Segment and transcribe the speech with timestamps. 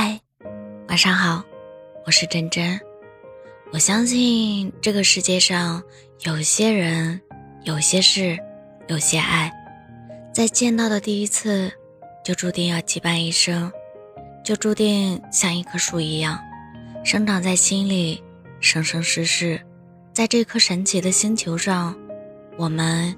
[0.00, 0.20] 嗨，
[0.86, 1.42] 晚上好，
[2.06, 2.80] 我是真真。
[3.72, 5.82] 我相信这个世界上
[6.20, 7.20] 有些人、
[7.64, 8.38] 有些事、
[8.86, 9.52] 有些爱，
[10.32, 11.68] 在见到的第一次
[12.24, 13.72] 就注定要羁绊一生，
[14.44, 16.38] 就注定像一棵树一样
[17.04, 18.22] 生长在心里，
[18.60, 19.60] 生生世世。
[20.12, 21.98] 在这颗神奇的星球上，
[22.56, 23.12] 我们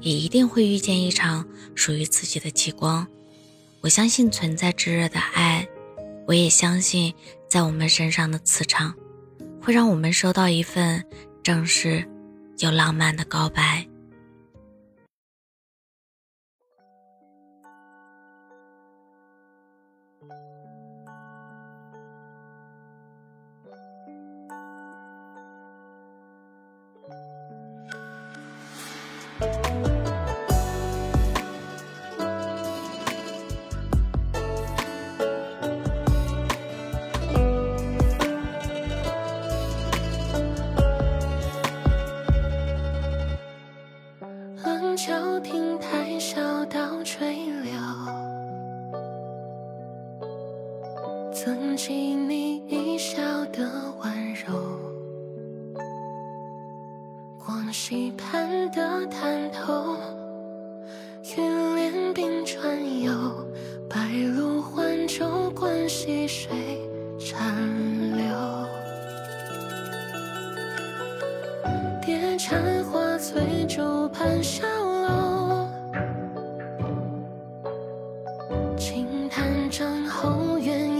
[0.00, 1.42] 也一定会遇见一场
[1.74, 3.08] 属于自己的极光。
[3.80, 5.66] 我相信存在炙热的爱，
[6.26, 7.12] 我也相信
[7.48, 8.94] 在我们身上的磁场。
[9.66, 11.04] 会让我们收到一份
[11.42, 12.08] 正式
[12.58, 13.84] 又浪漫的告白。
[51.36, 53.20] 曾经你一笑
[53.52, 53.70] 的
[54.02, 54.54] 温柔，
[57.44, 59.98] 光溪畔的滩头，
[61.36, 63.12] 玉莲冰川游，
[63.86, 66.80] 白鹭环舟观溪水
[67.18, 67.36] 潺
[68.16, 68.34] 流。
[72.00, 75.68] 蝶缠花翠竹畔小楼，
[78.78, 80.95] 轻叹正后院。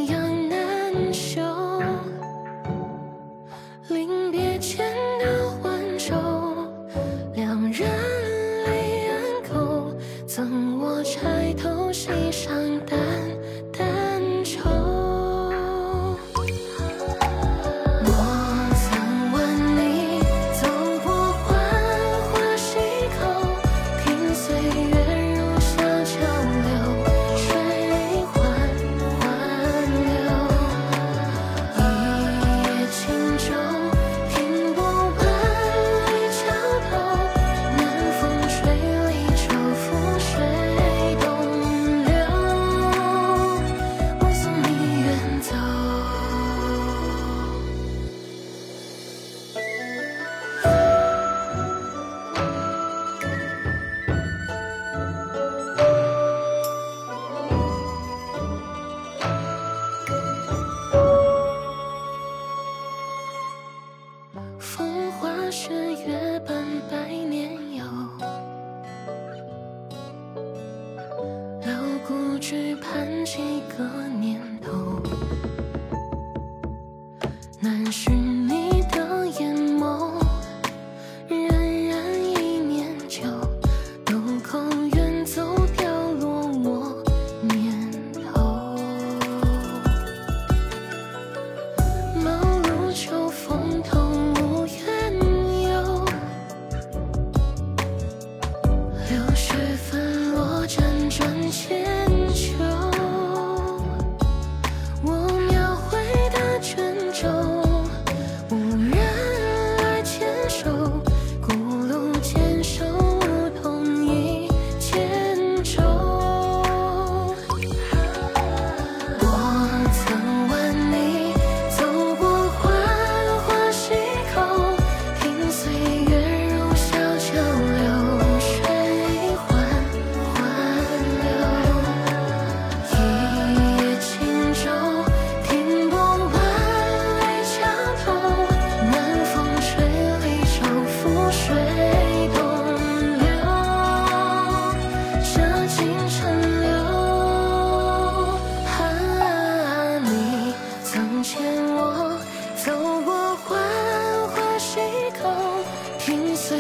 [72.39, 73.39] 只盼几
[73.77, 73.85] 个
[74.21, 74.86] 年头。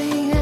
[0.08, 0.35] everything